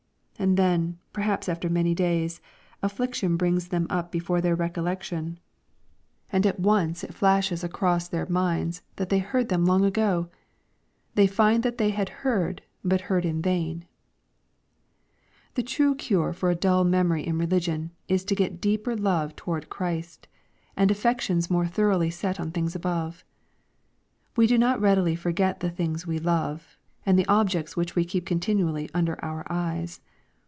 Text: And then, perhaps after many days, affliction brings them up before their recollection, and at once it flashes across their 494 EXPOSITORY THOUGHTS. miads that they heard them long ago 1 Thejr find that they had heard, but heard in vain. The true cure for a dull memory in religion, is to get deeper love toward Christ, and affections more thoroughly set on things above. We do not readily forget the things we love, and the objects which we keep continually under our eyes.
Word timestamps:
And 0.39 0.57
then, 0.57 0.97
perhaps 1.13 1.47
after 1.47 1.69
many 1.69 1.93
days, 1.93 2.41
affliction 2.81 3.37
brings 3.37 3.67
them 3.67 3.85
up 3.91 4.11
before 4.11 4.41
their 4.41 4.55
recollection, 4.55 5.39
and 6.31 6.47
at 6.47 6.59
once 6.59 7.03
it 7.03 7.13
flashes 7.13 7.63
across 7.63 8.07
their 8.07 8.25
494 8.25 8.73
EXPOSITORY 8.73 8.81
THOUGHTS. 8.81 8.81
miads 8.81 8.95
that 8.95 9.09
they 9.09 9.19
heard 9.29 9.49
them 9.49 9.65
long 9.67 9.85
ago 9.85 10.29
1 11.13 11.27
Thejr 11.27 11.29
find 11.29 11.61
that 11.61 11.77
they 11.77 11.91
had 11.91 12.09
heard, 12.09 12.63
but 12.83 13.01
heard 13.01 13.23
in 13.23 13.43
vain. 13.43 13.85
The 15.53 15.61
true 15.61 15.93
cure 15.93 16.33
for 16.33 16.49
a 16.49 16.55
dull 16.55 16.83
memory 16.85 17.23
in 17.27 17.37
religion, 17.37 17.91
is 18.07 18.25
to 18.25 18.33
get 18.33 18.59
deeper 18.59 18.95
love 18.95 19.35
toward 19.35 19.69
Christ, 19.69 20.27
and 20.75 20.89
affections 20.89 21.51
more 21.51 21.67
thoroughly 21.67 22.09
set 22.09 22.39
on 22.39 22.49
things 22.49 22.73
above. 22.75 23.23
We 24.35 24.47
do 24.47 24.57
not 24.57 24.81
readily 24.81 25.15
forget 25.15 25.59
the 25.59 25.69
things 25.69 26.07
we 26.07 26.17
love, 26.17 26.79
and 27.05 27.19
the 27.19 27.27
objects 27.27 27.77
which 27.77 27.95
we 27.95 28.03
keep 28.05 28.25
continually 28.25 28.89
under 28.95 29.23
our 29.23 29.45
eyes. 29.47 30.01